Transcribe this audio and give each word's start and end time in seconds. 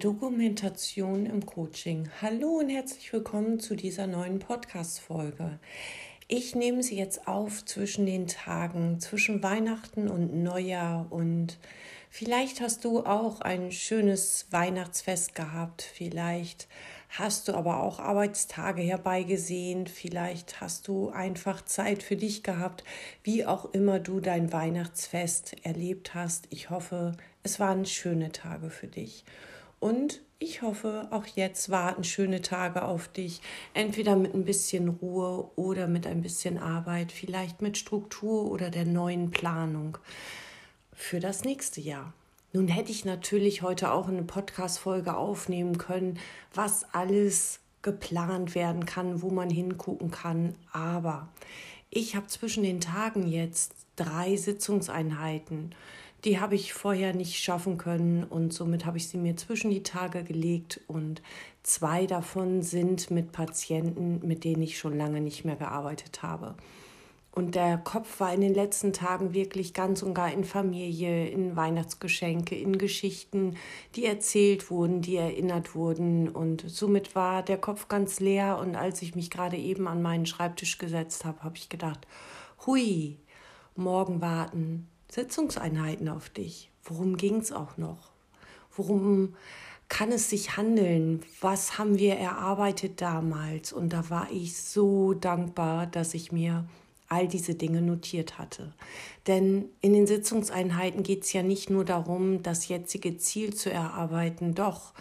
Dokumentation 0.00 1.26
im 1.26 1.44
Coaching. 1.44 2.08
Hallo 2.22 2.60
und 2.60 2.70
herzlich 2.70 3.12
willkommen 3.12 3.60
zu 3.60 3.76
dieser 3.76 4.06
neuen 4.06 4.38
Podcast-Folge. 4.38 5.58
Ich 6.26 6.54
nehme 6.54 6.82
sie 6.82 6.96
jetzt 6.96 7.28
auf 7.28 7.66
zwischen 7.66 8.06
den 8.06 8.26
Tagen, 8.26 8.98
zwischen 8.98 9.42
Weihnachten 9.42 10.08
und 10.08 10.42
Neujahr 10.42 11.06
und 11.10 11.58
vielleicht 12.08 12.62
hast 12.62 12.86
du 12.86 13.04
auch 13.04 13.42
ein 13.42 13.72
schönes 13.72 14.46
Weihnachtsfest 14.50 15.34
gehabt, 15.34 15.82
vielleicht 15.82 16.66
hast 17.10 17.48
du 17.48 17.52
aber 17.52 17.82
auch 17.82 17.98
Arbeitstage 17.98 18.80
herbeigesehen, 18.80 19.86
vielleicht 19.86 20.62
hast 20.62 20.88
du 20.88 21.10
einfach 21.10 21.62
Zeit 21.66 22.02
für 22.02 22.16
dich 22.16 22.42
gehabt, 22.42 22.84
wie 23.22 23.44
auch 23.44 23.74
immer 23.74 23.98
du 23.98 24.20
dein 24.20 24.50
Weihnachtsfest 24.50 25.56
erlebt 25.62 26.14
hast. 26.14 26.46
Ich 26.48 26.70
hoffe, 26.70 27.12
es 27.42 27.60
waren 27.60 27.84
schöne 27.84 28.32
Tage 28.32 28.70
für 28.70 28.86
dich. 28.86 29.26
Und 29.80 30.20
ich 30.38 30.62
hoffe, 30.62 31.08
auch 31.10 31.26
jetzt 31.26 31.70
warten 31.70 32.04
schöne 32.04 32.42
Tage 32.42 32.82
auf 32.82 33.08
dich. 33.08 33.40
Entweder 33.74 34.14
mit 34.14 34.34
ein 34.34 34.44
bisschen 34.44 34.88
Ruhe 34.88 35.50
oder 35.56 35.86
mit 35.86 36.06
ein 36.06 36.22
bisschen 36.22 36.58
Arbeit, 36.58 37.12
vielleicht 37.12 37.60
mit 37.60 37.76
Struktur 37.76 38.50
oder 38.50 38.70
der 38.70 38.84
neuen 38.84 39.30
Planung 39.30 39.98
für 40.92 41.18
das 41.18 41.44
nächste 41.44 41.80
Jahr. 41.80 42.12
Nun 42.52 42.68
hätte 42.68 42.90
ich 42.90 43.04
natürlich 43.04 43.62
heute 43.62 43.92
auch 43.92 44.08
eine 44.08 44.22
Podcast-Folge 44.22 45.16
aufnehmen 45.16 45.78
können, 45.78 46.18
was 46.52 46.84
alles 46.92 47.60
geplant 47.82 48.54
werden 48.54 48.84
kann, 48.84 49.22
wo 49.22 49.30
man 49.30 49.48
hingucken 49.48 50.10
kann. 50.10 50.54
Aber 50.72 51.28
ich 51.90 52.16
habe 52.16 52.26
zwischen 52.26 52.62
den 52.62 52.80
Tagen 52.80 53.26
jetzt 53.28 53.74
drei 53.96 54.36
Sitzungseinheiten 54.36 55.74
die 56.24 56.38
habe 56.38 56.54
ich 56.54 56.72
vorher 56.72 57.14
nicht 57.14 57.42
schaffen 57.42 57.78
können 57.78 58.24
und 58.24 58.52
somit 58.52 58.84
habe 58.84 58.98
ich 58.98 59.08
sie 59.08 59.18
mir 59.18 59.36
zwischen 59.36 59.70
die 59.70 59.82
Tage 59.82 60.22
gelegt 60.22 60.80
und 60.86 61.22
zwei 61.62 62.06
davon 62.06 62.62
sind 62.62 63.10
mit 63.10 63.32
Patienten, 63.32 64.20
mit 64.26 64.44
denen 64.44 64.62
ich 64.62 64.78
schon 64.78 64.96
lange 64.96 65.20
nicht 65.20 65.44
mehr 65.44 65.56
gearbeitet 65.56 66.22
habe. 66.22 66.54
Und 67.32 67.54
der 67.54 67.78
Kopf 67.78 68.18
war 68.18 68.34
in 68.34 68.40
den 68.40 68.54
letzten 68.54 68.92
Tagen 68.92 69.34
wirklich 69.34 69.72
ganz 69.72 70.02
und 70.02 70.14
gar 70.14 70.32
in 70.32 70.44
Familie, 70.44 71.28
in 71.28 71.54
Weihnachtsgeschenke, 71.54 72.56
in 72.56 72.76
Geschichten, 72.76 73.56
die 73.94 74.04
erzählt 74.04 74.68
wurden, 74.68 75.00
die 75.00 75.14
erinnert 75.14 75.76
wurden. 75.76 76.28
Und 76.28 76.64
somit 76.66 77.14
war 77.14 77.44
der 77.44 77.58
Kopf 77.58 77.86
ganz 77.86 78.18
leer. 78.18 78.58
Und 78.58 78.74
als 78.74 79.00
ich 79.00 79.14
mich 79.14 79.30
gerade 79.30 79.56
eben 79.56 79.86
an 79.86 80.02
meinen 80.02 80.26
Schreibtisch 80.26 80.78
gesetzt 80.78 81.24
habe, 81.24 81.44
habe 81.44 81.56
ich 81.56 81.68
gedacht, 81.68 82.04
hui, 82.66 83.16
morgen 83.76 84.20
warten, 84.20 84.88
Sitzungseinheiten 85.10 86.08
auf 86.08 86.28
dich. 86.28 86.70
Worum 86.84 87.16
ging 87.16 87.36
es 87.36 87.52
auch 87.52 87.76
noch? 87.76 88.10
Worum 88.76 89.34
kann 89.88 90.12
es 90.12 90.30
sich 90.30 90.56
handeln? 90.56 91.22
Was 91.40 91.78
haben 91.78 91.98
wir 91.98 92.14
erarbeitet 92.14 93.00
damals? 93.00 93.72
Und 93.72 93.92
da 93.92 94.08
war 94.08 94.28
ich 94.30 94.56
so 94.56 95.14
dankbar, 95.14 95.86
dass 95.86 96.14
ich 96.14 96.32
mir 96.32 96.64
all 97.08 97.26
diese 97.26 97.56
Dinge 97.56 97.82
notiert 97.82 98.38
hatte. 98.38 98.72
Denn 99.26 99.64
in 99.80 99.92
den 99.92 100.06
Sitzungseinheiten 100.06 101.02
geht 101.02 101.24
es 101.24 101.32
ja 101.32 101.42
nicht 101.42 101.68
nur 101.68 101.84
darum, 101.84 102.42
das 102.42 102.68
jetzige 102.68 103.18
Ziel 103.18 103.52
zu 103.52 103.70
erarbeiten, 103.70 104.54
doch 104.54 104.92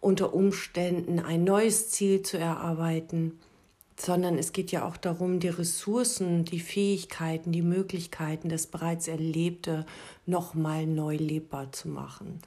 unter 0.00 0.34
Umständen 0.34 1.20
ein 1.20 1.44
neues 1.44 1.90
Ziel 1.90 2.22
zu 2.22 2.36
erarbeiten 2.38 3.38
sondern 3.96 4.38
es 4.38 4.52
geht 4.52 4.72
ja 4.72 4.86
auch 4.86 4.96
darum, 4.96 5.40
die 5.40 5.48
Ressourcen, 5.48 6.44
die 6.44 6.60
Fähigkeiten, 6.60 7.52
die 7.52 7.62
Möglichkeiten, 7.62 8.48
das 8.48 8.66
bereits 8.66 9.08
Erlebte 9.08 9.86
nochmal 10.26 10.86
neu 10.86 11.16
lebbar 11.16 11.72
zu 11.72 11.88
machen. 11.88 12.40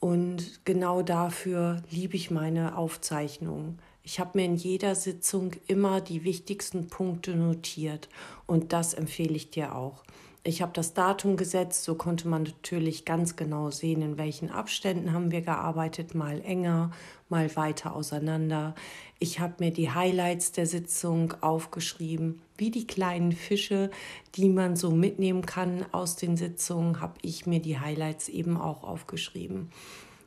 Und 0.00 0.64
genau 0.64 1.02
dafür 1.02 1.82
liebe 1.90 2.16
ich 2.16 2.30
meine 2.30 2.76
Aufzeichnungen. 2.76 3.78
Ich 4.02 4.20
habe 4.20 4.38
mir 4.38 4.44
in 4.44 4.56
jeder 4.56 4.94
Sitzung 4.94 5.52
immer 5.66 6.02
die 6.02 6.24
wichtigsten 6.24 6.88
Punkte 6.88 7.34
notiert 7.34 8.10
und 8.46 8.74
das 8.74 8.92
empfehle 8.92 9.34
ich 9.34 9.50
dir 9.50 9.74
auch. 9.74 10.02
Ich 10.46 10.60
habe 10.60 10.72
das 10.74 10.92
Datum 10.92 11.38
gesetzt, 11.38 11.84
so 11.84 11.94
konnte 11.94 12.28
man 12.28 12.42
natürlich 12.42 13.06
ganz 13.06 13.34
genau 13.34 13.70
sehen, 13.70 14.02
in 14.02 14.18
welchen 14.18 14.50
Abständen 14.50 15.14
haben 15.14 15.30
wir 15.30 15.40
gearbeitet, 15.40 16.14
mal 16.14 16.42
enger, 16.42 16.90
mal 17.30 17.56
weiter 17.56 17.96
auseinander. 17.96 18.74
Ich 19.18 19.40
habe 19.40 19.54
mir 19.60 19.70
die 19.70 19.90
Highlights 19.90 20.52
der 20.52 20.66
Sitzung 20.66 21.32
aufgeschrieben, 21.40 22.42
wie 22.58 22.70
die 22.70 22.86
kleinen 22.86 23.32
Fische, 23.32 23.90
die 24.34 24.50
man 24.50 24.76
so 24.76 24.90
mitnehmen 24.90 25.46
kann 25.46 25.86
aus 25.92 26.16
den 26.16 26.36
Sitzungen, 26.36 27.00
habe 27.00 27.14
ich 27.22 27.46
mir 27.46 27.60
die 27.60 27.78
Highlights 27.78 28.28
eben 28.28 28.58
auch 28.58 28.84
aufgeschrieben. 28.84 29.70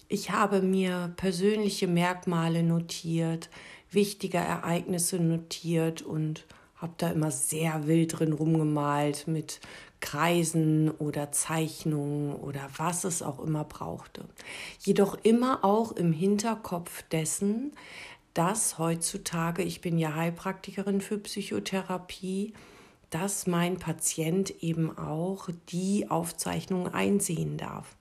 Ich 0.10 0.32
habe 0.32 0.64
mir 0.64 1.14
persönliche 1.16 1.88
Merkmale 1.88 2.64
notiert, 2.64 3.52
wichtige 3.92 4.40
Ereignisse 4.40 5.20
notiert 5.20 6.02
und 6.02 6.48
habe 6.78 6.94
da 6.98 7.10
immer 7.10 7.32
sehr 7.32 7.88
wild 7.88 8.20
drin 8.20 8.34
rumgemalt 8.34 9.28
mit 9.28 9.60
Kreisen 10.00 10.92
oder 10.92 11.32
Zeichnungen 11.32 12.36
oder 12.36 12.70
was 12.78 13.04
es 13.04 13.24
auch 13.24 13.40
immer 13.40 13.64
brauchte. 13.64 14.26
Jedoch 14.80 15.18
immer 15.24 15.66
auch 15.66 15.92
im 15.92 16.14
Hinterkopf 16.14 17.04
dessen, 17.12 17.72
dass 18.36 18.78
heutzutage, 18.78 19.64
ich 19.64 19.82
bin 19.82 19.98
ja 19.98 20.14
Heilpraktikerin 20.14 21.02
für 21.02 21.18
Psychotherapie, 21.18 22.54
dass 23.10 23.48
mein 23.48 23.78
Patient 23.78 24.62
eben 24.62 24.96
auch 24.96 25.50
die 25.70 26.12
Aufzeichnung 26.12 26.94
einsehen 26.94 27.58
darf. 27.58 27.96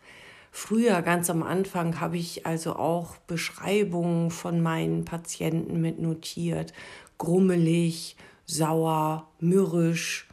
Früher, 0.50 1.00
ganz 1.02 1.30
am 1.30 1.42
Anfang, 1.42 2.00
habe 2.00 2.16
ich 2.18 2.44
also 2.44 2.76
auch 2.76 3.16
Beschreibungen 3.18 4.30
von 4.30 4.60
meinen 4.62 5.04
Patienten 5.04 5.80
mit 5.80 5.98
notiert. 5.98 6.72
Grummelig, 7.18 8.16
sauer, 8.46 9.28
mürrisch, 9.40 10.28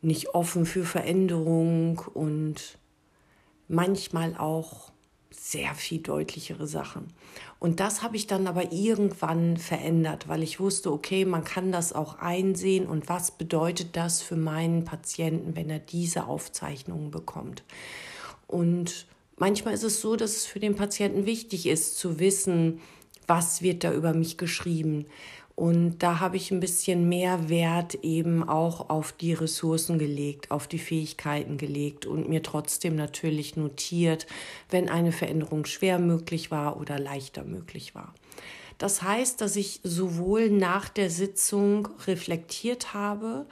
nicht 0.00 0.34
offen 0.34 0.64
für 0.64 0.84
Veränderung 0.84 1.98
und 2.14 2.78
manchmal 3.68 4.36
auch 4.36 4.92
sehr 5.30 5.74
viel 5.74 6.00
deutlichere 6.00 6.66
Sachen. 6.66 7.06
Und 7.58 7.80
das 7.80 8.02
habe 8.02 8.16
ich 8.16 8.26
dann 8.26 8.46
aber 8.46 8.72
irgendwann 8.72 9.56
verändert, 9.56 10.28
weil 10.28 10.42
ich 10.42 10.60
wusste, 10.60 10.92
okay, 10.92 11.24
man 11.24 11.44
kann 11.44 11.72
das 11.72 11.92
auch 11.92 12.18
einsehen 12.18 12.86
und 12.86 13.08
was 13.08 13.32
bedeutet 13.32 13.96
das 13.96 14.22
für 14.22 14.36
meinen 14.36 14.84
Patienten, 14.84 15.56
wenn 15.56 15.70
er 15.70 15.78
diese 15.78 16.26
Aufzeichnungen 16.26 17.10
bekommt. 17.10 17.62
Und 18.46 19.06
manchmal 19.36 19.74
ist 19.74 19.84
es 19.84 20.00
so, 20.00 20.16
dass 20.16 20.36
es 20.36 20.46
für 20.46 20.60
den 20.60 20.76
Patienten 20.76 21.26
wichtig 21.26 21.66
ist 21.66 21.98
zu 21.98 22.18
wissen, 22.18 22.80
was 23.26 23.60
wird 23.62 23.84
da 23.84 23.92
über 23.92 24.14
mich 24.14 24.38
geschrieben. 24.38 25.06
Und 25.58 25.98
da 26.04 26.20
habe 26.20 26.36
ich 26.36 26.52
ein 26.52 26.60
bisschen 26.60 27.08
mehr 27.08 27.48
Wert 27.48 27.96
eben 28.04 28.48
auch 28.48 28.90
auf 28.90 29.10
die 29.10 29.32
Ressourcen 29.32 29.98
gelegt, 29.98 30.52
auf 30.52 30.68
die 30.68 30.78
Fähigkeiten 30.78 31.58
gelegt 31.58 32.06
und 32.06 32.28
mir 32.28 32.44
trotzdem 32.44 32.94
natürlich 32.94 33.56
notiert, 33.56 34.28
wenn 34.70 34.88
eine 34.88 35.10
Veränderung 35.10 35.64
schwer 35.64 35.98
möglich 35.98 36.52
war 36.52 36.80
oder 36.80 37.00
leichter 37.00 37.42
möglich 37.42 37.96
war. 37.96 38.14
Das 38.78 39.02
heißt, 39.02 39.40
dass 39.40 39.56
ich 39.56 39.80
sowohl 39.82 40.48
nach 40.48 40.88
der 40.88 41.10
Sitzung 41.10 41.88
reflektiert 42.06 42.94
habe, 42.94 43.44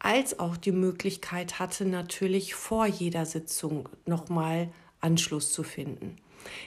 als 0.00 0.40
auch 0.40 0.56
die 0.56 0.72
Möglichkeit 0.72 1.60
hatte, 1.60 1.84
natürlich 1.84 2.56
vor 2.56 2.86
jeder 2.86 3.26
Sitzung 3.26 3.88
nochmal 4.06 4.72
Anschluss 5.00 5.52
zu 5.52 5.62
finden. 5.62 6.16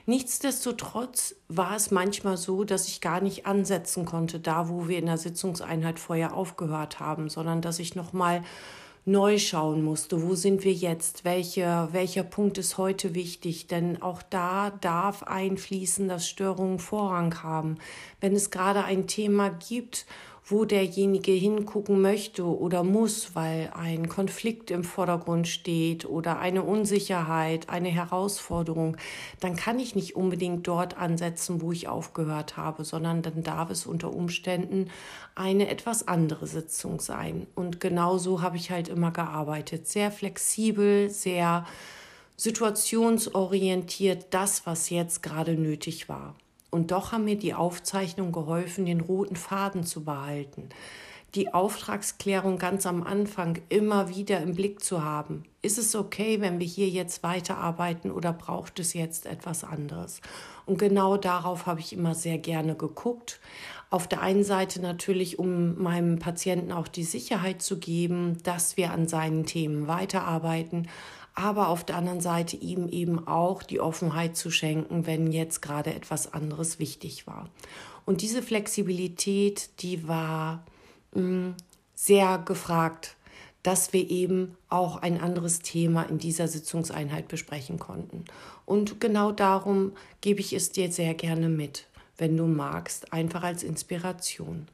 Nichtsdestotrotz 0.06 1.36
war 1.48 1.76
es 1.76 1.92
manchmal 1.92 2.38
so, 2.38 2.64
dass 2.64 2.88
ich 2.88 3.02
gar 3.02 3.22
nicht 3.22 3.46
ansetzen 3.46 4.06
konnte, 4.06 4.40
da 4.40 4.70
wo 4.70 4.88
wir 4.88 5.00
in 5.00 5.06
der 5.06 5.18
Sitzungseinheit 5.18 6.00
vorher 6.00 6.34
aufgehört 6.34 7.00
haben, 7.00 7.30
sondern 7.30 7.62
dass 7.62 7.80
ich 7.80 7.96
nochmal 7.96 8.44
neu 9.08 9.40
schauen 9.40 9.84
musste, 9.84 10.22
wo 10.22 10.36
sind 10.36 10.66
wir 10.66 10.74
jetzt, 10.74 11.24
welcher, 11.24 11.88
welcher 11.94 12.24
Punkt 12.24 12.58
ist 12.58 12.78
heute 12.78 13.16
wichtig, 13.16 13.68
denn 13.68 14.02
auch 14.02 14.22
da 14.22 14.70
darf 14.70 15.24
einfließen, 15.24 16.10
dass 16.10 16.28
Störungen 16.28 16.78
Vorrang 16.78 17.42
haben. 17.42 17.78
Wenn 18.20 18.36
es 18.36 18.52
gerade 18.52 18.84
ein 18.84 19.08
Thema 19.08 19.50
gibt, 19.50 20.06
wo 20.50 20.64
derjenige 20.64 21.34
hingucken 21.34 22.02
möchte 22.02 22.46
oder 22.46 22.84
muss, 22.84 23.36
weil 23.36 23.70
ein 23.76 24.08
Konflikt 24.08 24.72
im 24.72 24.86
Vordergrund 24.86 25.46
steht 25.46 26.06
oder 26.06 26.40
eine 26.40 26.64
Unsicherheit, 26.64 27.68
eine 27.68 27.90
Herausforderung, 27.90 28.96
dann 29.42 29.58
kann 29.58 29.78
ich 29.78 29.94
nicht 29.94 30.16
unbedingt 30.16 30.66
dort 30.66 30.98
ansetzen, 30.98 31.62
wo 31.62 31.74
ich 31.74 31.90
aufgehört 31.90 32.56
habe, 32.56 32.86
sondern 32.86 33.22
dann 33.22 33.44
darf 33.44 33.70
es 33.70 33.86
unter 33.86 34.14
Umständen 34.14 34.90
eine 35.36 35.70
etwas 35.70 36.08
andere 36.08 36.48
Sitzung 36.48 37.02
sein. 37.02 37.46
Und 37.54 37.82
genauso 37.82 38.42
habe 38.42 38.56
ich 38.56 38.72
halt 38.72 38.88
immer 38.88 39.12
gearbeitet, 39.12 39.88
sehr 39.88 40.12
flexibel, 40.12 41.10
sehr 41.10 41.66
situationsorientiert, 42.38 44.28
das, 44.30 44.66
was 44.66 44.90
jetzt 44.90 45.22
gerade 45.24 45.56
nötig 45.56 46.08
war. 46.08 46.36
Und 46.70 46.92
doch 46.92 47.12
haben 47.12 47.26
mir 47.26 47.38
die 47.38 47.54
Aufzeichnungen 47.54 48.32
geholfen, 48.32 48.86
den 48.86 49.02
roten 49.02 49.36
Faden 49.36 49.84
zu 49.84 50.04
behalten. 50.04 50.70
die 51.36 51.54
Auftragsklärung 51.54 52.58
ganz 52.58 52.86
am 52.86 53.04
Anfang 53.04 53.60
immer 53.70 54.10
wieder 54.10 54.42
im 54.42 54.56
Blick 54.56 54.84
zu 54.84 55.04
haben. 55.04 55.44
Ist 55.62 55.78
es 55.78 55.96
okay, 55.96 56.42
wenn 56.42 56.60
wir 56.60 56.66
hier 56.66 56.88
jetzt 56.88 57.22
weiterarbeiten 57.22 58.12
oder 58.12 58.32
braucht 58.32 58.80
es 58.80 58.94
jetzt 58.94 59.26
etwas 59.26 59.64
anderes? 59.64 60.22
Und 60.66 60.80
genau 60.80 61.18
darauf 61.18 61.66
habe 61.66 61.80
ich 61.80 61.94
immer 61.94 62.16
sehr 62.16 62.38
gerne 62.38 62.76
geguckt. 62.76 63.40
Auf 63.90 64.08
der 64.08 64.22
einen 64.22 64.44
Seite 64.44 64.82
natürlich, 64.82 65.38
um 65.38 65.82
meinem 65.82 66.20
Patienten 66.20 66.72
auch 66.72 66.88
die 66.88 67.04
Sicherheit 67.04 67.62
zu 67.62 67.78
geben, 67.78 68.38
dass 68.44 68.78
wir 68.78 68.92
an 68.92 69.08
seinen 69.08 69.46
Themen 69.46 69.88
weiterarbeiten, 69.88 70.88
aber 71.38 71.68
auf 71.68 71.84
der 71.84 71.98
anderen 71.98 72.20
Seite 72.20 72.58
ihm 72.58 72.90
eben 72.90 73.28
auch 73.28 73.62
die 73.62 73.80
Offenheit 73.80 74.36
zu 74.36 74.50
schenken, 74.50 75.06
wenn 75.06 75.32
jetzt 75.32 75.62
gerade 75.62 75.94
etwas 75.94 76.34
anderes 76.34 76.80
wichtig 76.80 77.28
war. 77.28 77.48
Und 78.06 78.22
diese 78.24 78.42
Flexibilität, 78.42 79.70
die 79.82 80.08
war 80.08 80.66
mh, 81.14 81.22
mm, 81.22 81.56
sehr 81.94 82.40
gefragt, 82.40 83.16
dass 83.62 83.94
wir 83.94 84.10
eben 84.10 84.58
auch 84.70 84.98
ein 85.04 85.22
anderes 85.22 85.60
Thema 85.60 86.04
in 86.04 86.18
dieser 86.18 86.48
Sitzungseinheit 86.48 87.28
besprechen 87.28 87.78
konnten. 87.78 88.26
Und 88.66 89.00
genau 89.00 89.32
darum 89.32 89.92
gebe 90.22 90.40
ich 90.40 90.54
es 90.54 90.72
dir 90.72 90.92
sehr 90.92 91.14
gerne 91.14 91.50
mit, 91.50 91.86
wenn 92.18 92.36
du 92.36 92.48
magst, 92.48 93.14
einfach 93.14 93.44
als 93.44 93.62
Inspiration. 93.62 94.68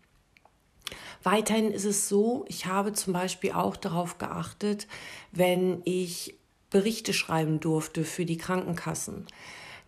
Weiterhin 1.24 1.72
ist 1.72 1.86
es 1.86 2.08
so, 2.08 2.46
ich 2.48 2.68
habe 2.68 2.94
zum 2.94 3.12
Beispiel 3.12 3.52
auch 3.52 3.76
darauf 3.76 4.18
geachtet, 4.18 4.88
wenn 5.34 5.82
ich 5.84 6.36
Berichte 6.74 7.14
schreiben 7.14 7.60
durfte 7.60 8.04
für 8.04 8.26
die 8.26 8.38
Krankenkassen, 8.38 9.28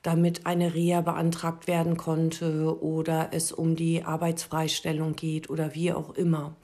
damit 0.03 0.45
eine 0.45 0.75
Reha 0.75 1.01
beantragt 1.01 1.67
werden 1.67 1.97
konnte 1.97 2.79
oder 2.81 3.29
es 3.31 3.51
um 3.51 3.75
die 3.75 4.03
Arbeitsfreistellung 4.03 5.15
geht 5.15 5.49
oder 5.49 5.73
wie 5.73 5.91
auch 5.91 6.13
immer. 6.13 6.55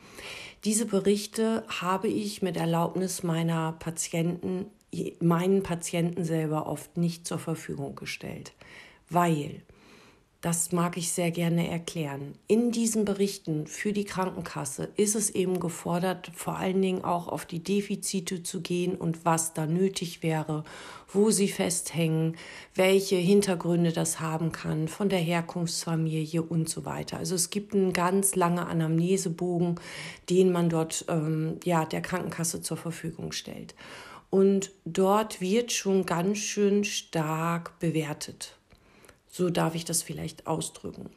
Diese 0.64 0.86
Berichte 0.86 1.64
habe 1.68 2.08
ich 2.08 2.44
mit 2.44 2.56
Erlaubnis 2.56 3.24
meiner 3.24 3.72
Patienten, 3.74 4.68
meinen 5.20 5.64
Patienten 5.64 6.24
selber 6.24 6.68
oft 6.68 6.98
nicht 6.98 7.26
zur 7.26 7.40
Verfügung 7.40 7.96
gestellt, 7.96 8.54
weil 9.10 9.64
das 10.42 10.72
mag 10.72 10.98
ich 10.98 11.12
sehr 11.12 11.30
gerne 11.30 11.70
erklären. 11.70 12.34
In 12.48 12.72
diesen 12.72 13.06
Berichten 13.06 13.68
für 13.68 13.94
die 13.94 14.06
Krankenkasse 14.06 14.90
ist 14.96 15.16
es 15.16 15.30
eben 15.30 15.60
gefordert, 15.60 16.32
vor 16.34 16.58
allen 16.58 16.82
Dingen 16.82 17.04
auch 17.04 17.28
auf 17.28 17.46
die 17.46 17.64
Defizite 17.64 18.42
zu 18.42 18.62
gehen 18.62 18.96
und 18.96 19.24
was 19.24 19.54
da 19.54 19.68
nötig 19.68 20.24
wäre, 20.24 20.64
wo 21.08 21.30
sie 21.30 21.48
festhängen, 21.48 22.38
welche 22.74 23.18
Hintergründe 23.18 23.92
das 23.92 24.20
haben 24.20 24.52
kann 24.52 24.88
von 24.88 25.10
der 25.10 25.20
Herkunftsfamilie 25.20 26.42
und 26.42 26.68
so 26.68 26.86
weiter. 26.86 27.18
Also 27.18 27.36
es 27.36 27.52
gibt 27.52 27.76
einen 27.76 27.94
ganz 27.94 28.36
langen 28.36 28.60
Anamnesebogen, 28.60 29.80
den 30.32 30.52
man 30.52 30.70
dort 30.70 31.06
ähm, 31.08 31.60
ja, 31.64 31.86
der 31.86 32.02
Krankenkasse 32.02 32.64
zur 32.64 32.78
Verfügung 32.78 33.32
stellt. 33.32 33.76
Und 34.32 34.72
dort 34.86 35.40
wird 35.40 35.72
schon 35.72 36.08
ganz 36.08 36.40
schön 36.40 36.84
stark 36.84 37.78
bewertet 37.80 38.58
so 39.32 39.50
darf 39.50 39.74
ich 39.74 39.86
das 39.86 40.04
vielleicht 40.04 40.46
ausdrücken. 40.46 41.10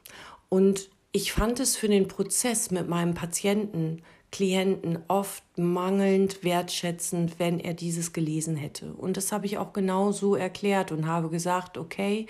Und 0.49 0.89
ich 1.13 1.33
fand 1.33 1.61
es 1.61 1.77
für 1.77 1.89
den 1.89 2.09
Prozess 2.09 2.71
mit 2.71 2.89
meinem 2.89 3.15
Patienten, 3.15 4.03
Klienten 4.33 4.99
oft 5.07 5.45
mangelnd 5.57 6.43
wertschätzend, 6.43 7.39
wenn 7.39 7.61
er 7.61 7.73
dieses 7.73 8.13
gelesen 8.13 8.57
hätte. 8.57 8.93
Und 8.95 9.17
das 9.17 9.31
habe 9.31 9.47
ich 9.47 9.59
auch 9.59 9.73
genau 9.73 10.11
so 10.11 10.35
erklärt 10.35 10.91
und 10.91 11.07
habe 11.07 11.29
gesagt, 11.29 11.79
okay, 11.79 12.27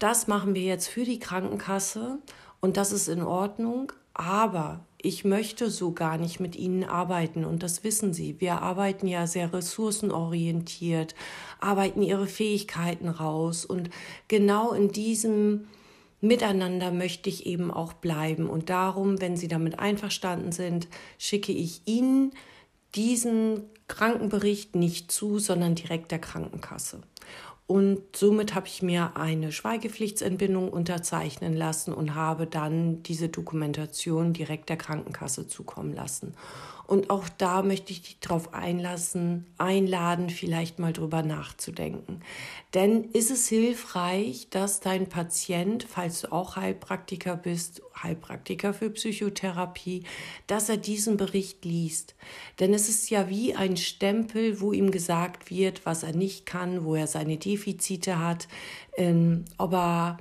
das 0.00 0.26
machen 0.26 0.56
wir 0.56 0.62
jetzt 0.62 0.88
für 0.88 1.04
die 1.04 1.20
Krankenkasse 1.20 2.18
und 2.60 2.76
das 2.76 2.90
ist 2.90 3.06
in 3.06 3.22
Ordnung, 3.22 3.92
aber 4.12 4.84
ich 5.06 5.24
möchte 5.24 5.70
so 5.70 5.92
gar 5.92 6.18
nicht 6.18 6.40
mit 6.40 6.56
ihnen 6.56 6.82
arbeiten 6.82 7.44
und 7.44 7.62
das 7.62 7.84
wissen 7.84 8.12
sie. 8.12 8.40
Wir 8.40 8.60
arbeiten 8.60 9.06
ja 9.06 9.26
sehr 9.26 9.52
ressourcenorientiert, 9.52 11.14
arbeiten 11.60 12.02
ihre 12.02 12.26
Fähigkeiten 12.26 13.08
raus 13.08 13.64
und 13.64 13.90
genau 14.28 14.72
in 14.72 14.90
diesem 14.90 15.68
Miteinander 16.20 16.90
möchte 16.90 17.28
ich 17.28 17.46
eben 17.46 17.70
auch 17.70 17.92
bleiben 17.92 18.48
und 18.48 18.68
darum, 18.68 19.20
wenn 19.20 19.36
sie 19.36 19.48
damit 19.48 19.78
einverstanden 19.78 20.50
sind, 20.50 20.88
schicke 21.18 21.52
ich 21.52 21.82
ihnen 21.84 22.32
diesen 22.94 23.62
Krankenbericht 23.86 24.74
nicht 24.74 25.12
zu, 25.12 25.38
sondern 25.38 25.76
direkt 25.76 26.10
der 26.10 26.18
Krankenkasse. 26.18 27.00
Und 27.66 28.00
somit 28.14 28.54
habe 28.54 28.68
ich 28.68 28.80
mir 28.80 29.16
eine 29.16 29.50
Schweigepflichtsentbindung 29.50 30.70
unterzeichnen 30.70 31.54
lassen 31.54 31.92
und 31.92 32.14
habe 32.14 32.46
dann 32.46 33.02
diese 33.02 33.28
Dokumentation 33.28 34.32
direkt 34.32 34.68
der 34.68 34.76
Krankenkasse 34.76 35.48
zukommen 35.48 35.92
lassen. 35.92 36.34
Und 36.86 37.10
auch 37.10 37.28
da 37.28 37.62
möchte 37.62 37.90
ich 37.90 38.02
dich 38.02 38.20
darauf 38.20 38.54
einlassen, 38.54 39.44
einladen, 39.58 40.30
vielleicht 40.30 40.78
mal 40.78 40.92
drüber 40.92 41.22
nachzudenken. 41.22 42.20
Denn 42.74 43.10
ist 43.10 43.32
es 43.32 43.48
hilfreich, 43.48 44.46
dass 44.50 44.78
dein 44.78 45.08
Patient, 45.08 45.82
falls 45.82 46.20
du 46.20 46.32
auch 46.32 46.54
Heilpraktiker 46.54 47.36
bist, 47.36 47.82
Heilpraktiker 48.00 48.72
für 48.72 48.90
Psychotherapie, 48.90 50.04
dass 50.46 50.68
er 50.68 50.76
diesen 50.76 51.16
Bericht 51.16 51.64
liest? 51.64 52.14
Denn 52.60 52.72
es 52.72 52.88
ist 52.88 53.10
ja 53.10 53.28
wie 53.28 53.56
ein 53.56 53.76
Stempel, 53.76 54.60
wo 54.60 54.72
ihm 54.72 54.92
gesagt 54.92 55.50
wird, 55.50 55.84
was 55.86 56.04
er 56.04 56.12
nicht 56.12 56.46
kann, 56.46 56.84
wo 56.84 56.94
er 56.94 57.08
seine 57.08 57.36
Defizite 57.36 58.20
hat, 58.20 58.46
ähm, 58.96 59.44
ob 59.58 59.72
er 59.72 60.18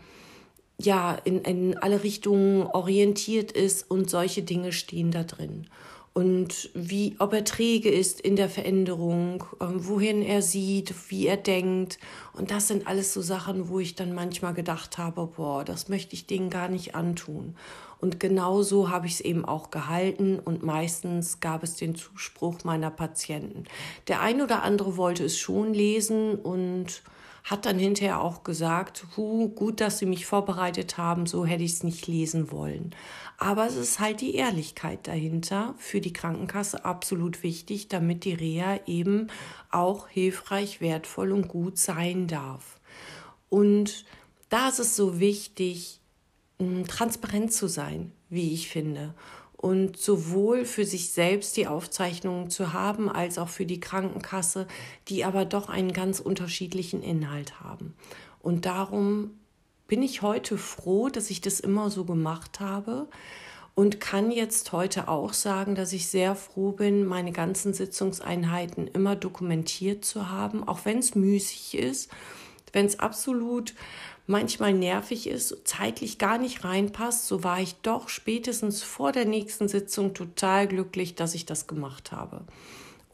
ja 0.79 1.13
in, 1.13 1.41
in 1.41 1.77
alle 1.77 2.03
Richtungen 2.03 2.63
orientiert 2.63 3.51
ist 3.51 3.89
und 3.89 4.09
solche 4.09 4.41
Dinge 4.41 4.71
stehen 4.71 5.11
da 5.11 5.23
drin 5.23 5.68
und 6.17 6.69
wie, 6.73 7.17
ob 7.19 7.33
er 7.33 7.44
träge 7.44 7.89
ist 7.89 8.21
in 8.21 8.38
der 8.38 8.47
Veränderung, 8.47 9.44
ähm, 9.59 9.85
wohin 9.85 10.21
er 10.21 10.41
sieht, 10.41 10.95
wie 11.09 11.27
er 11.27 11.35
denkt. 11.35 12.00
Und 12.31 12.51
das 12.51 12.69
sind 12.69 12.88
alles 12.88 13.13
so 13.13 13.21
Sachen, 13.21 13.67
wo 13.67 13.81
ich 13.81 13.95
dann 13.95 14.15
manchmal 14.15 14.53
gedacht 14.53 14.97
habe, 14.97 15.27
boah, 15.35 15.65
das 15.65 15.89
möchte 15.89 16.13
ich 16.15 16.25
denen 16.25 16.50
gar 16.50 16.69
nicht 16.69 16.95
antun. 16.95 17.57
Und 18.00 18.21
genau 18.21 18.62
so 18.62 18.89
habe 18.89 19.07
ich 19.07 19.15
es 19.15 19.21
eben 19.21 19.44
auch 19.44 19.71
gehalten 19.71 20.39
und 20.39 20.63
meistens 20.63 21.41
gab 21.41 21.63
es 21.63 21.75
den 21.75 21.95
Zuspruch 21.95 22.63
meiner 22.63 22.91
Patienten. 22.91 23.65
Der 24.07 24.21
ein 24.21 24.41
oder 24.41 24.63
andere 24.63 24.95
wollte 24.95 25.25
es 25.25 25.38
schon 25.38 25.73
lesen 25.73 26.35
und 26.35 27.03
hat 27.45 27.68
dann 27.68 27.77
hinterher 27.77 28.21
auch 28.21 28.44
gesagt, 28.44 29.06
hu, 29.15 29.50
gut, 29.50 29.80
dass 29.80 30.00
Sie 30.00 30.07
mich 30.07 30.25
vorbereitet 30.25 30.97
haben, 30.97 31.27
so 31.27 31.45
hätte 31.45 31.63
ich 31.63 31.74
es 31.74 31.83
nicht 31.83 32.07
lesen 32.07 32.51
wollen. 32.51 32.95
Aber 33.38 33.68
es 33.68 33.75
ist 33.75 34.00
halt 34.00 34.21
die 34.21 34.33
Ehrlichkeit 34.33 35.07
dahinter 35.07 35.75
für 35.77 36.02
die 36.02 36.11
Krankenkasse 36.11 36.83
absolut 36.85 37.44
wichtig, 37.44 37.87
damit 37.87 38.23
die 38.25 38.33
Reha 38.33 38.80
eben 38.87 39.28
auch 39.69 40.07
hilfreich, 40.07 40.81
wertvoll 40.81 41.31
und 41.31 41.47
gut 41.47 41.78
sein 41.78 42.25
darf. 42.25 42.80
Und 43.49 44.06
da 44.49 44.69
ist 44.69 44.80
es 44.80 44.95
so 44.95 45.19
wichtig, 45.19 46.02
transparent 46.87 47.54
zu 47.54 47.68
sein, 47.68 48.11
wie 48.30 48.54
ich 48.54 48.69
finde 48.69 49.14
und 49.66 49.98
sowohl 49.98 50.64
für 50.64 50.86
sich 50.86 51.10
selbst 51.10 51.57
die 51.57 51.66
Aufzeichnungen 51.66 52.52
zu 52.52 52.72
haben, 52.72 53.10
als 53.10 53.40
auch 53.40 53.50
für 53.50 53.66
die 53.66 53.80
Krankenkasse, 53.80 54.68
die 55.07 55.26
aber 55.26 55.44
doch 55.44 55.69
einen 55.69 55.92
ganz 55.92 56.19
unterschiedlichen 56.19 57.02
Inhalt 57.02 57.62
haben. 57.62 57.95
Und 58.44 58.68
darum 58.68 59.31
bin 59.88 60.04
ich 60.04 60.22
heute 60.22 60.60
froh, 60.60 61.10
dass 61.10 61.31
ich 61.31 61.42
das 61.42 61.60
immer 61.60 61.90
so 61.90 62.06
gemacht 62.06 62.60
habe 62.60 63.07
und 63.74 64.00
kann 64.00 64.30
jetzt 64.30 64.72
heute 64.72 65.07
auch 65.07 65.34
sagen, 65.34 65.74
dass 65.74 65.94
ich 65.94 66.10
sehr 66.10 66.36
froh 66.36 66.72
bin, 66.72 67.04
meine 67.04 67.31
ganzen 67.31 67.74
Sitzungseinheiten 67.74 68.86
immer 68.86 69.16
dokumentiert 69.16 70.06
zu 70.06 70.30
haben, 70.30 70.64
auch 70.68 70.81
wenn 70.86 71.00
es 71.00 71.16
müßig 71.16 71.76
ist, 71.80 72.12
wenn 72.72 72.86
es 72.86 73.00
absolut 73.00 73.74
manchmal 74.27 74.73
nervig 74.73 75.27
ist, 75.27 75.67
zeitlich 75.67 76.17
gar 76.17 76.37
nicht 76.37 76.63
reinpasst, 76.63 77.27
so 77.27 77.44
war 77.44 77.61
ich 77.61 77.75
doch 77.81 78.09
spätestens 78.09 78.83
vor 78.83 79.11
der 79.11 79.25
nächsten 79.25 79.67
Sitzung 79.67 80.13
total 80.13 80.67
glücklich, 80.67 81.15
dass 81.15 81.35
ich 81.35 81.45
das 81.45 81.67
gemacht 81.67 82.11
habe. 82.11 82.41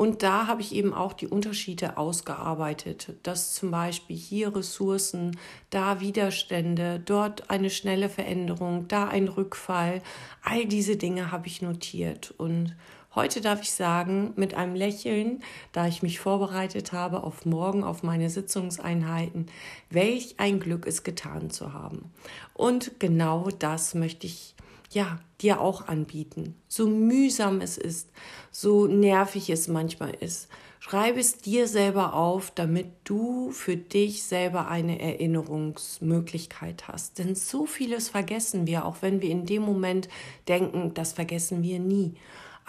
Und 0.01 0.23
da 0.23 0.47
habe 0.47 0.61
ich 0.61 0.73
eben 0.73 0.95
auch 0.95 1.13
die 1.13 1.27
Unterschiede 1.27 1.95
ausgearbeitet, 1.97 3.13
dass 3.21 3.53
zum 3.53 3.69
Beispiel 3.69 4.15
hier 4.15 4.55
Ressourcen, 4.55 5.37
da 5.69 5.99
Widerstände, 5.99 6.99
dort 7.05 7.51
eine 7.51 7.69
schnelle 7.69 8.09
Veränderung, 8.09 8.87
da 8.87 9.07
ein 9.07 9.27
Rückfall, 9.27 10.01
all 10.41 10.65
diese 10.65 10.95
Dinge 10.95 11.31
habe 11.31 11.45
ich 11.45 11.61
notiert 11.61 12.33
und 12.37 12.75
Heute 13.13 13.41
darf 13.41 13.61
ich 13.61 13.73
sagen, 13.73 14.31
mit 14.37 14.53
einem 14.53 14.73
Lächeln, 14.73 15.43
da 15.73 15.85
ich 15.85 16.01
mich 16.01 16.21
vorbereitet 16.21 16.93
habe 16.93 17.23
auf 17.23 17.45
morgen, 17.45 17.83
auf 17.83 18.03
meine 18.03 18.29
Sitzungseinheiten, 18.29 19.47
welch 19.89 20.35
ein 20.37 20.61
Glück 20.61 20.87
es 20.87 21.03
getan 21.03 21.49
zu 21.49 21.73
haben. 21.73 22.13
Und 22.53 22.99
genau 22.99 23.49
das 23.59 23.95
möchte 23.95 24.27
ich 24.27 24.55
ja, 24.91 25.19
dir 25.41 25.59
auch 25.61 25.87
anbieten. 25.87 26.55
So 26.67 26.87
mühsam 26.87 27.61
es 27.61 27.77
ist, 27.77 28.09
so 28.49 28.87
nervig 28.87 29.49
es 29.49 29.67
manchmal 29.67 30.13
ist. 30.13 30.47
Schreibe 30.79 31.19
es 31.19 31.37
dir 31.37 31.67
selber 31.67 32.13
auf, 32.13 32.51
damit 32.51 32.87
du 33.03 33.51
für 33.51 33.77
dich 33.77 34.23
selber 34.23 34.67
eine 34.67 34.99
Erinnerungsmöglichkeit 34.99 36.87
hast. 36.87 37.19
Denn 37.19 37.35
so 37.35 37.65
vieles 37.65 38.09
vergessen 38.09 38.67
wir, 38.67 38.85
auch 38.85 38.97
wenn 39.01 39.21
wir 39.21 39.29
in 39.29 39.45
dem 39.45 39.61
Moment 39.61 40.09
denken, 40.47 40.93
das 40.93 41.13
vergessen 41.13 41.61
wir 41.61 41.79
nie. 41.79 42.15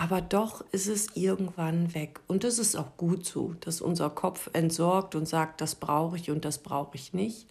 Aber 0.03 0.21
doch 0.21 0.65
ist 0.73 0.89
es 0.89 1.15
irgendwann 1.15 1.95
weg. 1.95 2.19
Und 2.27 2.43
das 2.43 2.59
ist 2.59 2.75
auch 2.75 2.97
gut 2.97 3.25
so, 3.25 3.55
dass 3.61 3.81
unser 3.81 4.11
Kopf 4.11 4.51
entsorgt 4.53 5.15
und 5.15 5.29
sagt, 5.29 5.61
das 5.61 5.77
brauche 5.77 6.17
ich 6.17 6.29
und 6.29 6.45
das 6.45 6.59
brauche 6.59 6.97
ich 6.97 7.13
nicht. 7.13 7.47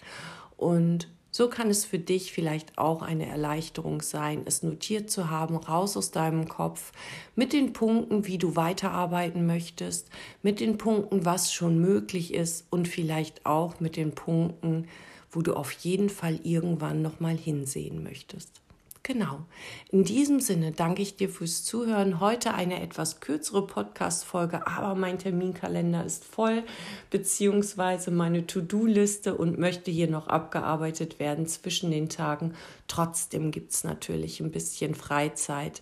Und 0.58 1.08
so 1.31 1.48
kann 1.48 1.70
es 1.70 1.86
für 1.86 1.98
dich 1.98 2.34
vielleicht 2.34 2.77
auch 2.77 3.03
eine 3.03 3.25
Erleichterung 3.25 4.01
sein, 4.01 4.41
es 4.43 4.63
notiert 4.63 5.10
zu 5.10 5.29
haben, 5.29 5.55
raus 5.55 5.96
aus 5.96 6.12
deinem 6.12 6.50
Kopf, 6.50 6.91
mit 7.38 7.53
den 7.53 7.72
Punkten, 7.72 8.27
wie 8.27 8.38
du 8.38 8.58
weiterarbeiten 8.58 9.46
möchtest, 9.46 10.10
mit 10.41 10.60
den 10.60 10.77
Punkten, 10.77 11.24
was 11.24 11.53
schon 11.53 11.79
möglich 11.79 12.34
ist 12.34 12.65
und 12.70 12.89
vielleicht 12.89 13.46
auch 13.46 13.79
mit 13.79 13.96
den 13.96 14.13
Punkten, 14.13 14.89
wo 15.31 15.41
du 15.41 15.53
auf 15.53 15.72
jeden 15.72 16.10
Fall 16.10 16.38
irgendwann 16.43 17.01
nochmal 17.01 17.38
hinsehen 17.38 18.03
möchtest. 18.03 18.61
Genau. 19.12 19.41
In 19.91 20.06
diesem 20.06 20.39
Sinne 20.39 20.72
danke 20.72 21.01
ich 21.01 21.18
dir 21.18 21.27
fürs 21.27 21.65
Zuhören. 21.65 22.22
Heute 22.22 22.53
eine 22.53 22.82
etwas 22.82 23.20
kürzere 23.20 23.68
Podcast-Folge, 23.68 24.65
aber 24.65 24.96
mein 24.96 25.20
Terminkalender 25.20 26.06
ist 26.06 26.24
voll, 26.24 26.63
beziehungsweise 27.10 28.10
meine 28.10 28.48
To-Do-Liste 28.48 29.36
und 29.36 29.60
möchte 29.60 29.91
hier 29.91 30.10
noch 30.10 30.27
abgearbeitet 30.27 31.20
werden 31.20 31.46
zwischen 31.46 31.91
den 31.91 32.08
Tagen. 32.08 32.53
Trotzdem 32.88 33.51
gibt 33.51 33.74
es 33.74 33.84
natürlich 33.84 34.39
ein 34.39 34.51
bisschen 34.51 34.96
Freizeit. 34.96 35.82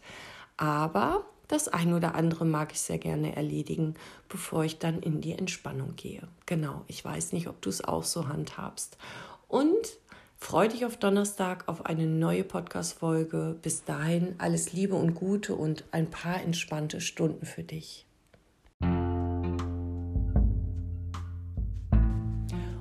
Aber 0.57 1.23
das 1.47 1.67
ein 1.67 1.93
oder 1.93 2.15
andere 2.15 2.45
mag 2.45 2.71
ich 2.71 2.79
sehr 2.81 2.97
gerne 2.97 3.35
erledigen, 3.35 3.93
bevor 4.27 4.63
ich 4.63 4.79
dann 4.79 5.03
in 5.03 5.21
die 5.21 5.33
Entspannung 5.33 5.95
gehe. 5.95 6.27
Genau, 6.47 6.83
ich 6.87 7.05
weiß 7.05 7.33
nicht, 7.33 7.47
ob 7.47 7.61
du 7.61 7.69
es 7.69 7.83
auch 7.83 8.05
so 8.05 8.27
handhabst. 8.27 8.97
Und 9.47 9.99
Freu 10.41 10.69
dich 10.69 10.85
auf 10.85 10.97
Donnerstag 10.97 11.67
auf 11.67 11.85
eine 11.85 12.07
neue 12.07 12.43
Podcast-Folge. 12.43 13.57
Bis 13.61 13.83
dahin 13.83 14.35
alles 14.39 14.71
Liebe 14.73 14.95
und 14.95 15.13
Gute 15.13 15.53
und 15.53 15.83
ein 15.91 16.09
paar 16.09 16.41
entspannte 16.41 17.01
Stunden 17.01 17.45
für 17.45 17.61
dich. 17.61 18.07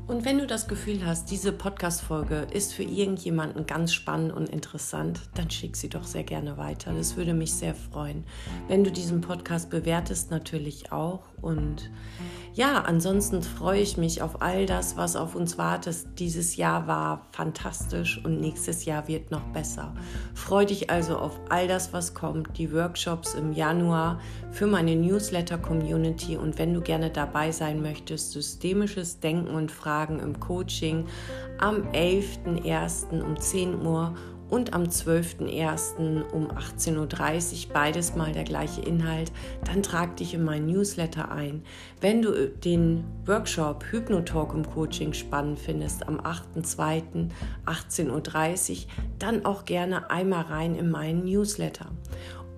Und 0.07 0.25
wenn 0.25 0.38
du 0.38 0.47
das 0.47 0.69
Gefühl 0.69 1.05
hast, 1.05 1.31
diese 1.31 1.53
Podcast-Folge 1.53 2.47
ist 2.53 2.73
für 2.73 2.85
irgendjemanden 2.85 3.67
ganz 3.67 3.93
spannend 3.93 4.33
und 4.33 4.49
interessant, 4.49 5.29
dann 5.35 5.50
schick 5.50 5.77
sie 5.77 5.91
doch 5.91 6.05
sehr 6.05 6.25
gerne 6.25 6.57
weiter. 6.57 6.95
Das 6.95 7.17
würde 7.17 7.35
mich 7.35 7.53
sehr 7.53 7.75
freuen. 7.75 8.25
Wenn 8.69 8.85
du 8.85 8.91
diesen 8.91 9.21
Podcast 9.21 9.69
bewertest, 9.69 10.31
natürlich 10.31 10.93
auch. 10.93 11.25
Und 11.43 11.91
ja, 12.55 12.83
ansonsten 12.83 13.43
freue 13.43 13.81
ich 13.81 13.97
mich 13.97 14.23
auf 14.23 14.43
all 14.43 14.67
das, 14.67 14.97
was 14.97 15.17
auf 15.17 15.35
uns 15.35 15.59
wartet. 15.59 16.19
Dieses 16.19 16.57
Jahr 16.57 16.87
war 16.87 17.26
fantastisch 17.33 18.21
und 18.25 18.40
nächstes 18.40 18.85
Jahr 18.85 19.09
wird 19.09 19.31
noch 19.31 19.45
besser. 19.52 19.95
Freue 20.35 20.67
dich 20.67 20.90
also 20.90 21.17
auf 21.17 21.38
all 21.49 21.69
das, 21.69 21.93
was 21.93 22.14
kommt, 22.14 22.59
die 22.59 22.73
Workshops 22.73 23.35
im 23.35 23.52
Januar 23.52 24.21
für 24.50 24.67
meine 24.67 24.97
Newsletter-Community 24.97 26.37
und 26.37 26.59
wenn 26.59 26.75
du 26.75 26.81
gerne 26.81 27.11
dabei 27.11 27.52
sein 27.52 27.83
möchtest, 27.83 28.33
systemisches 28.33 29.21
Denken 29.21 29.55
und 29.55 29.71
Fragen 29.71 30.19
im 30.21 30.40
Coaching 30.40 31.07
am 31.59 31.83
11.01. 31.93 33.23
um 33.23 33.38
10 33.38 33.87
Uhr 33.87 34.14
und 34.50 34.73
am 34.73 34.85
12.01. 34.85 36.31
um 36.33 36.50
18.30 36.50 36.97
Uhr, 37.67 37.73
beides 37.73 38.17
mal 38.17 38.33
der 38.33 38.45
gleiche 38.45 38.81
Inhalt, 38.81 39.33
dann 39.64 39.83
trag 39.83 40.17
dich 40.17 40.35
in 40.35 40.45
mein 40.45 40.67
Newsletter 40.67 41.31
ein. 41.31 41.62
Wenn 42.00 42.23
du 42.23 42.33
äh, 42.33 42.50
den 42.50 43.05
Workshop 43.26 43.85
Hypnotalk 43.90 44.55
im 44.55 44.69
Coaching 44.69 45.12
spannend 45.12 45.59
findest, 45.59 46.07
am 46.07 46.21
8.02. 46.21 47.28
18.30 47.67 48.71
Uhr, 48.71 48.76
dann 49.19 49.45
auch 49.45 49.64
gerne 49.64 50.11
einmal 50.11 50.45
rein 50.45 50.75
in 50.75 50.90
meinen 50.90 51.25
Newsletter. 51.25 51.87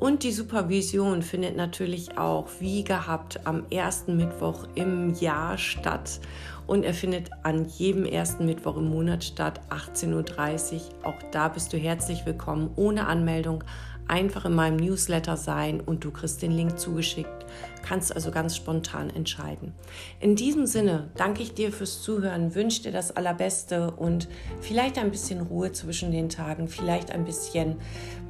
Und 0.00 0.22
die 0.22 0.32
Supervision 0.32 1.20
findet 1.20 1.56
natürlich 1.56 2.16
auch 2.16 2.48
wie 2.58 2.84
gehabt 2.84 3.46
am 3.46 3.66
ersten 3.70 4.16
Mittwoch 4.16 4.66
im 4.74 5.12
Jahr 5.12 5.58
statt 5.58 6.20
und 6.66 6.84
er 6.84 6.94
findet 6.94 7.30
an 7.42 7.66
jedem 7.66 8.06
ersten 8.06 8.46
Mittwoch 8.46 8.78
im 8.78 8.88
Monat 8.88 9.24
statt, 9.24 9.60
18.30 9.68 10.74
Uhr. 10.74 10.80
Auch 11.02 11.18
da 11.32 11.48
bist 11.48 11.72
du 11.72 11.76
herzlich 11.76 12.24
willkommen, 12.24 12.70
ohne 12.76 13.08
Anmeldung. 13.08 13.62
Einfach 14.10 14.44
in 14.44 14.56
meinem 14.56 14.76
Newsletter 14.76 15.36
sein 15.36 15.80
und 15.80 16.02
du 16.02 16.10
kriegst 16.10 16.42
den 16.42 16.50
Link 16.50 16.80
zugeschickt. 16.80 17.46
Kannst 17.86 18.12
also 18.12 18.32
ganz 18.32 18.56
spontan 18.56 19.08
entscheiden. 19.08 19.72
In 20.18 20.34
diesem 20.34 20.66
Sinne 20.66 21.10
danke 21.14 21.44
ich 21.44 21.54
dir 21.54 21.70
fürs 21.70 22.02
Zuhören, 22.02 22.56
wünsche 22.56 22.82
dir 22.82 22.90
das 22.90 23.14
Allerbeste 23.14 23.92
und 23.92 24.26
vielleicht 24.60 24.98
ein 24.98 25.12
bisschen 25.12 25.42
Ruhe 25.42 25.70
zwischen 25.70 26.10
den 26.10 26.28
Tagen, 26.28 26.66
vielleicht 26.66 27.12
ein 27.12 27.24
bisschen 27.24 27.76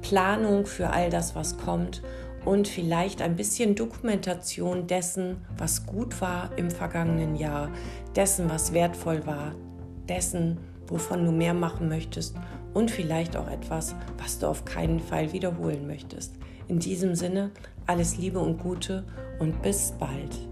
Planung 0.03 0.67
für 0.67 0.91
all 0.91 1.09
das, 1.09 1.35
was 1.35 1.57
kommt 1.57 2.03
und 2.45 2.69
vielleicht 2.69 3.23
ein 3.23 3.35
bisschen 3.35 3.75
Dokumentation 3.75 4.87
dessen, 4.87 5.39
was 5.57 5.87
gut 5.87 6.21
war 6.21 6.51
im 6.59 6.71
vergangenen 6.71 7.37
Jahr, 7.37 7.71
dessen, 8.15 8.51
was 8.51 8.75
wertvoll 8.75 9.27
war, 9.27 9.55
dessen, 10.11 10.59
wovon 10.89 11.25
du 11.25 11.33
mehr 11.33 11.55
machen 11.55 11.89
möchtest 11.89 12.37
und 12.75 12.91
vielleicht 12.91 13.37
auch 13.37 13.49
etwas, 13.49 13.95
was 14.19 14.39
du 14.39 14.47
auf 14.47 14.65
keinen 14.65 15.01
Fall 15.01 15.33
wiederholen 15.33 15.87
möchtest. 15.87 16.35
In 16.69 16.79
diesem 16.79 17.15
Sinne, 17.15 17.51
alles 17.87 18.17
Liebe 18.17 18.39
und 18.39 18.59
Gute 18.59 19.05
und 19.39 19.63
bis 19.63 19.93
bald. 19.99 20.50